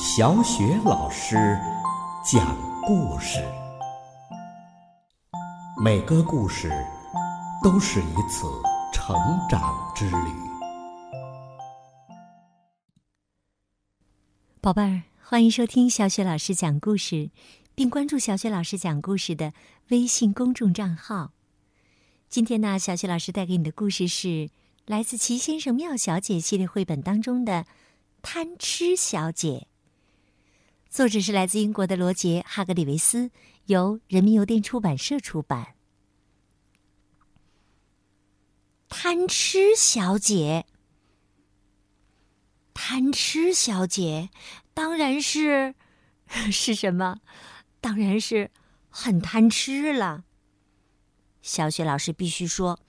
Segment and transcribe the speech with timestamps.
[0.00, 1.34] 小雪老师
[2.24, 3.44] 讲故事，
[5.82, 6.70] 每个故事
[7.64, 8.46] 都是一次
[8.92, 9.16] 成
[9.50, 10.16] 长之旅。
[14.60, 17.32] 宝贝儿，欢迎收听小雪老师讲故事，
[17.74, 19.52] 并关注小雪老师讲故事的
[19.88, 21.32] 微信公众账号。
[22.28, 24.48] 今天呢，小雪老师带给你的故事是
[24.86, 27.62] 来自《齐先生妙小姐》系列绘本当中的
[28.22, 29.66] 《贪吃小姐》。
[30.90, 33.30] 作者是来自英国的罗杰·哈格里维斯，
[33.66, 35.74] 由人民邮电出版社出版。
[38.88, 40.64] 贪吃小姐，
[42.72, 44.30] 贪吃小姐，
[44.72, 45.74] 当然是
[46.50, 47.20] 是什么？
[47.82, 48.50] 当然是
[48.88, 50.24] 很贪吃了。
[51.42, 52.80] 小雪老师必须说，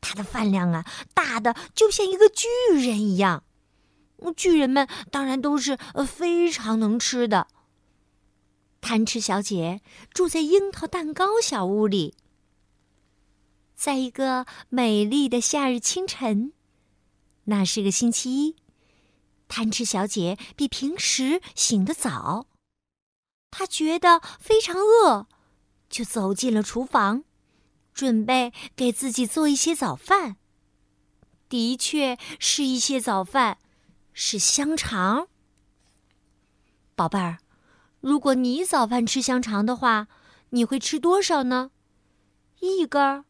[0.00, 3.44] 她的饭量啊，大的就像一个巨人一样。
[4.30, 5.76] 巨人们当然都是
[6.06, 7.48] 非常能吃的。
[8.80, 9.80] 贪吃小姐
[10.12, 12.14] 住在樱桃蛋糕小屋里。
[13.74, 16.52] 在一个美丽的夏日清晨，
[17.44, 18.56] 那是个星期一，
[19.48, 22.46] 贪吃小姐比平时醒得早。
[23.50, 25.26] 她觉得非常饿，
[25.88, 27.24] 就走进了厨房，
[27.92, 30.36] 准备给自己做一些早饭。
[31.48, 33.58] 的确是一些早饭。
[34.12, 35.28] 是香肠，
[36.94, 37.38] 宝贝儿。
[38.00, 40.08] 如果你早饭吃香肠的话，
[40.50, 41.70] 你会吃多少呢？
[42.60, 43.24] 一根儿，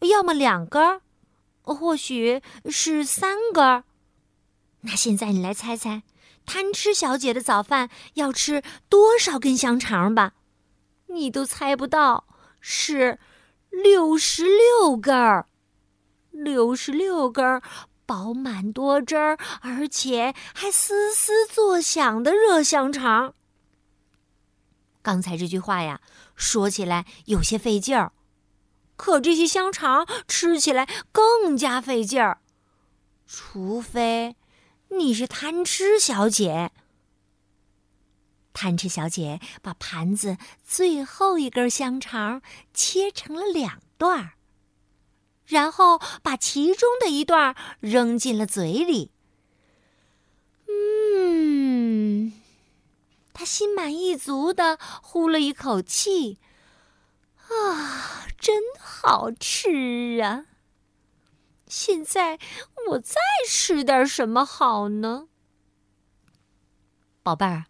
[0.00, 1.02] 要么两根儿，
[1.62, 3.84] 或许是三根儿。
[4.80, 6.02] 那现在你来猜猜，
[6.46, 10.34] 贪吃小姐的早饭要吃多少根香肠吧？
[11.08, 12.26] 你都猜不到，
[12.60, 13.18] 是
[13.68, 15.48] 六十六根儿，
[16.30, 17.62] 六十六根儿。
[18.06, 23.34] 饱满多汁儿，而且还嘶嘶作响的热香肠。
[25.02, 26.00] 刚才这句话呀，
[26.34, 28.12] 说起来有些费劲儿，
[28.96, 32.40] 可这些香肠吃起来更加费劲儿。
[33.26, 34.36] 除非
[34.88, 36.70] 你是贪吃小姐。
[38.52, 42.40] 贪吃小姐把盘子最后一根香肠
[42.72, 44.34] 切成了两段儿。
[45.46, 49.10] 然后把其中的一段扔进了嘴里。
[50.68, 52.32] 嗯，
[53.32, 56.38] 他心满意足的呼了一口气，
[57.48, 60.46] 啊，真好吃啊！
[61.66, 62.38] 现在
[62.88, 63.16] 我再
[63.48, 65.28] 吃点什么好呢？
[67.22, 67.64] 宝贝儿，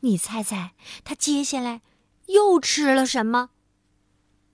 [0.00, 0.74] 你猜猜
[1.04, 1.82] 他接下来
[2.26, 3.50] 又吃了什么？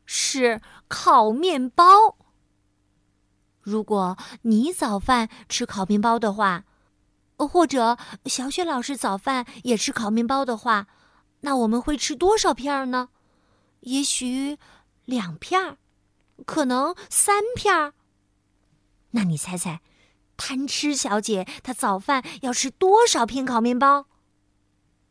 [0.07, 2.17] 是烤面包。
[3.63, 6.65] 如果你早饭吃烤面包的话，
[7.37, 10.87] 或者小雪老师早饭也吃烤面包的话，
[11.41, 13.09] 那我们会吃多少片呢？
[13.81, 14.59] 也许
[15.05, 15.79] 两片，
[16.45, 17.93] 可能三片。
[19.13, 19.81] 那你猜猜，
[20.37, 24.07] 贪吃小姐她早饭要吃多少片烤面包？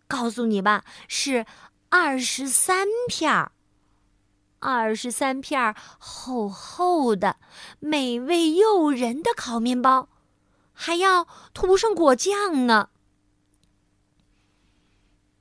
[0.07, 1.45] 告诉你吧，是
[1.89, 3.51] 二十三片。
[4.59, 7.38] 二十三片厚厚的、
[7.80, 10.09] 美味诱人的烤面包，
[10.74, 12.90] 还要涂上果酱呢。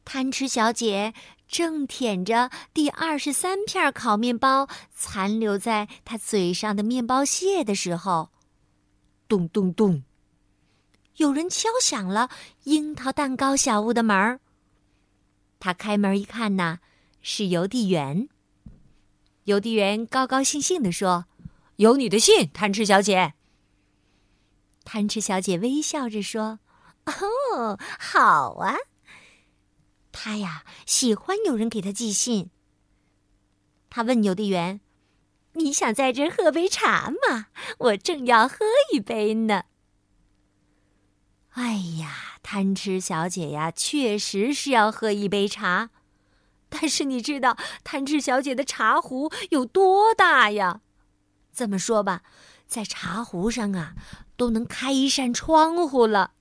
[0.04, 1.12] 贪吃小姐
[1.46, 8.30] 正舔着第二十三片烤面包残留在她嘴上的面包屑的时候，
[9.28, 10.02] 咚咚咚，
[11.16, 12.30] 有人敲响了
[12.64, 14.40] 樱桃蛋糕小屋的门儿。
[15.60, 16.78] 他开门一看呐，
[17.20, 18.28] 是邮递员。
[19.48, 21.24] 邮递员高高兴兴地说
[21.76, 23.32] ：“有你的信，贪吃小姐。”
[24.84, 26.60] 贪吃小姐微笑着说
[27.08, 28.76] ：“哦，好啊。”
[30.12, 32.50] 她呀，喜欢有人给她寄信。
[33.88, 34.82] 她问邮递员
[35.56, 37.46] ：“你想在这喝杯茶吗？
[37.78, 38.58] 我正要喝
[38.92, 39.64] 一杯呢。”
[41.56, 45.88] 哎呀，贪吃小姐呀，确实是要喝一杯茶。
[46.68, 50.80] 但是你知道贪吃小姐的茶壶有多大呀？
[51.52, 52.22] 这么说吧，
[52.66, 53.94] 在茶壶上啊，
[54.36, 56.32] 都能开一扇窗户了。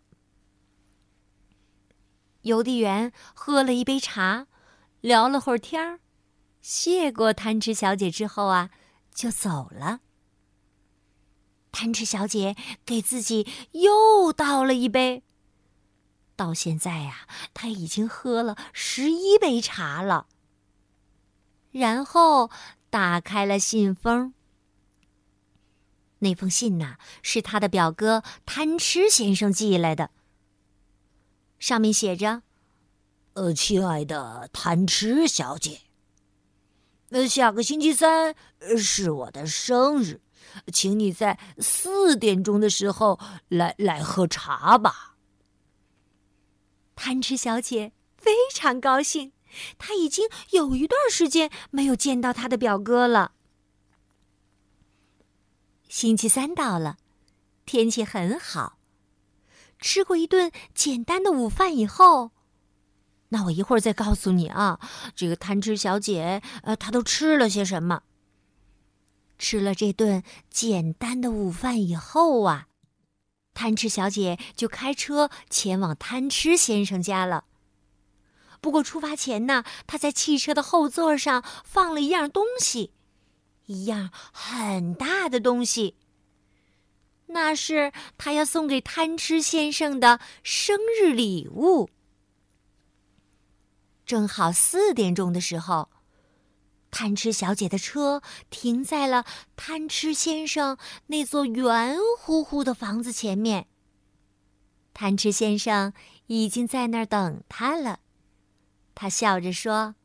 [2.41, 4.47] 邮递员喝了一杯茶，
[5.01, 6.00] 聊了会儿天儿，
[6.62, 8.69] 谢过贪吃小姐之后啊，
[9.13, 10.01] 就走了。
[11.71, 15.23] 贪吃小姐给自己又倒了一杯。
[16.37, 20.27] 到现在呀，他已经喝了十一杯茶了。
[21.71, 22.49] 然后
[22.89, 24.33] 打开了信封。
[26.19, 30.11] 那封信呐，是他的表哥贪吃先生寄来的。
[31.59, 32.43] 上面写着
[33.33, 35.81] ：“呃，亲爱的贪吃小姐，
[37.09, 38.35] 呃，下个星期三
[38.77, 40.21] 是我的生日，
[40.71, 43.19] 请你在四点钟的时候
[43.49, 45.16] 来来喝茶吧。”
[46.97, 49.31] 贪吃小姐非常高兴，
[49.77, 53.33] 她已经有一段时间没有见到她的表哥了。
[55.88, 56.97] 星期三到了，
[57.65, 58.79] 天气很好。
[59.79, 62.31] 吃过一顿简单的午饭以后，
[63.29, 64.79] 那我一会儿再告诉你啊，
[65.15, 68.01] 这个贪吃小姐呃，她都吃了些什么。
[69.38, 72.67] 吃了这顿简单的午饭以后啊。
[73.57, 77.45] 贪吃小姐就开车前往贪吃先生家了。
[78.62, 82.92] 不过出发前呢，她在汽车的后座上放了一样东西，
[83.65, 85.95] 一样很大的东西。
[87.25, 91.89] 那是她要送给贪吃先生的生日礼物。
[94.06, 95.89] 正好四点钟的时候。
[96.89, 99.25] 贪吃小姐的车停在了
[99.55, 103.67] 贪吃先生那座圆乎乎的房子前面。
[104.93, 105.93] 贪吃先生
[106.25, 107.99] 已经在那儿等他了，
[108.95, 109.95] 他笑着说：“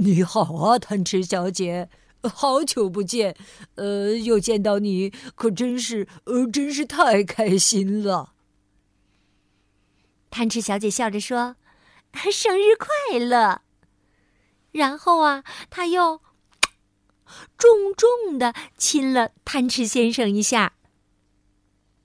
[0.00, 1.88] 你好啊，贪吃小姐，
[2.22, 3.34] 好久不见，
[3.74, 8.34] 呃，又见到你，可真是，呃，真是太开心了。”
[10.30, 11.56] 贪吃小姐笑着说
[12.30, 13.62] ：“生日快乐。”
[14.72, 16.20] 然后啊，他又
[17.56, 20.74] 重重的亲了贪吃先生一下。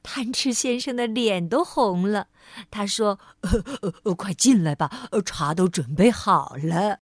[0.03, 2.27] 贪吃先生的脸都红了。
[2.69, 6.99] 他说：“呃呃呃快进来吧，呃茶都准备好了。”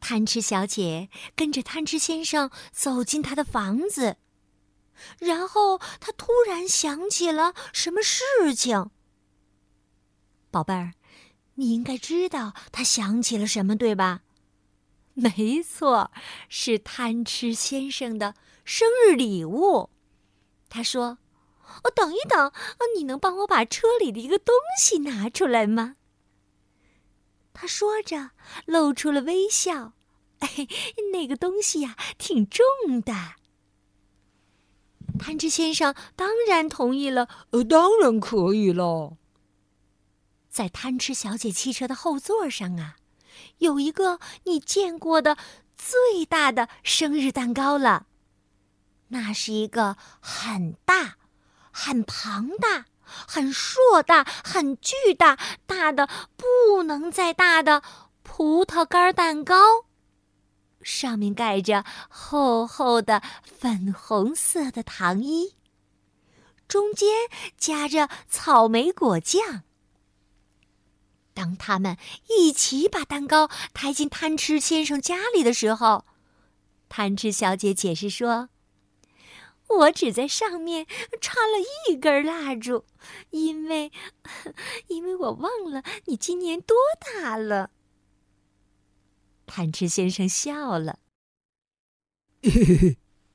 [0.00, 4.16] 贪吃小姐跟着贪吃先生走进他的房子，
[5.18, 8.90] 然后他突然想起了什么事情。
[10.50, 10.94] 宝贝儿。
[11.60, 14.22] 你应该知道他想起了什么，对吧？
[15.12, 16.10] 没错，
[16.48, 18.34] 是贪吃先生的
[18.64, 19.90] 生日礼物。
[20.70, 21.18] 他说
[21.84, 22.50] ：“哦，等一等，
[22.96, 25.96] 你能帮我把车里的一个东西拿出来吗？”
[27.52, 28.30] 他说着，
[28.64, 29.92] 露出了微笑。
[30.38, 30.66] 哎，
[31.12, 32.64] 那个东西呀，挺重
[33.02, 33.12] 的。
[35.18, 37.28] 贪吃先生当然同意了。
[37.50, 39.18] 呃，当然可以了。
[40.50, 42.96] 在贪吃小姐汽车的后座上啊，
[43.58, 45.36] 有一个你见过的
[45.76, 48.06] 最大的生日蛋糕了。
[49.08, 51.16] 那是一个很大、
[51.70, 57.82] 很庞大、很硕大、很巨大、大的不能再大的
[58.22, 59.86] 葡萄干蛋糕，
[60.82, 65.54] 上面盖着厚厚的粉红色的糖衣，
[66.68, 67.08] 中间
[67.56, 69.62] 夹着草莓果酱。
[71.32, 71.96] 当他们
[72.28, 76.04] 一起把蛋糕抬进贪吃先生家里的时候，
[76.88, 78.48] 贪吃小姐解释说
[79.68, 80.86] ：“我只在上面
[81.20, 82.84] 插了一根蜡烛，
[83.30, 83.92] 因为，
[84.88, 87.70] 因为我忘了你今年多大了。”
[89.46, 90.98] 贪吃先生笑了：“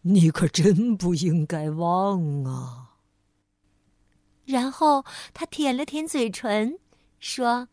[0.04, 2.98] 你可真不应该忘啊。”
[4.46, 6.78] 然后他舔了舔嘴唇，
[7.20, 7.70] 说。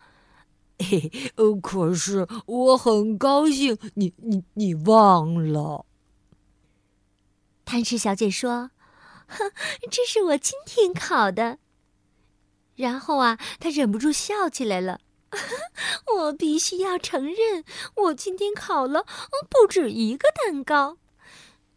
[0.83, 5.87] 嘿， 呃，可是我很高兴，你你你忘了。
[7.65, 8.73] 贪吃小姐说
[9.29, 9.53] ：“哼，
[9.91, 11.59] 这是我今天烤的。”
[12.77, 15.01] 然后啊，她忍不住笑起来了。
[16.17, 17.65] 我必须要承认，
[17.97, 19.07] 我今天烤了
[19.49, 20.99] 不止一个蛋糕。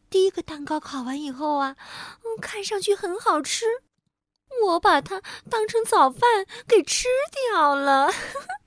[0.10, 1.78] 第一个蛋糕烤完以后啊，
[2.42, 3.66] 看上去很好吃，
[4.66, 7.08] 我把它当成早饭给吃
[7.52, 8.10] 掉了。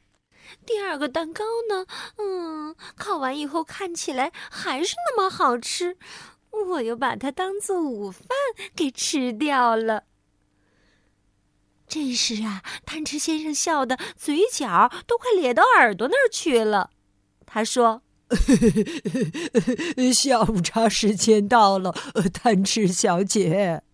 [0.68, 1.87] 第二个蛋糕呢？
[2.18, 5.96] 嗯，烤完以后看起来还是那么好吃，
[6.50, 8.28] 我又把它当做午饭
[8.76, 10.04] 给吃掉了。
[11.88, 16.90] 这时啊，贪吃先生笑的嘴角都快咧到耳朵那儿去了。
[17.46, 18.02] 他说
[20.12, 21.94] ：“下午茶时间到了，
[22.34, 23.84] 贪吃小姐。”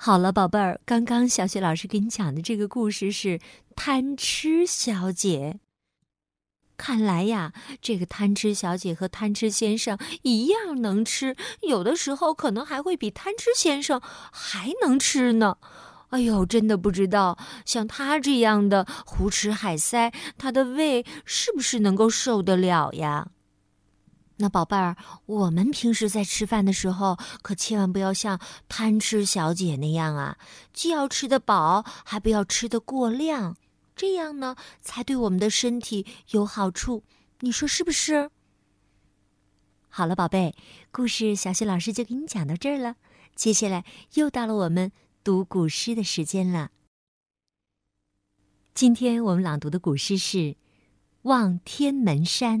[0.00, 3.40] 好了，宝贝儿，刚刚小雪老师给你讲的这个故事是
[3.74, 5.58] 贪吃小姐。
[6.76, 7.52] 看来呀，
[7.82, 14.00] 这个贪吃小姐和贪吃先生一样能吃，有的时候可能还会比贪吃先生
[14.30, 15.58] 还能吃呢。
[16.10, 23.26] 哎呦，真的不知道像他这样的胡吃海塞，他的胃是不是能够受得了呀？
[24.40, 30.38] 那宝贝儿，我们平时在吃饭的时候，可千万不要像贪吃小姐那样啊，
[30.72, 33.56] 既要吃得饱，还不要吃得过量，
[33.96, 37.02] 这样呢才对我们的身体有好处。
[37.40, 38.30] 你说是不是？
[39.88, 40.54] 好了，宝贝，
[40.92, 42.94] 故事小雪老师就给你讲到这儿了。
[43.34, 44.92] 接下来又到了我们
[45.24, 46.70] 读古诗的时间了。
[48.72, 50.38] 今天我们朗读的古诗是
[51.22, 52.60] 《望天门山》。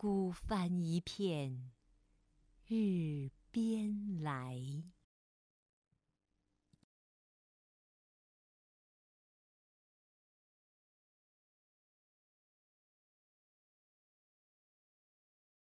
[0.00, 1.70] 孤帆一片
[2.66, 4.56] 日边来。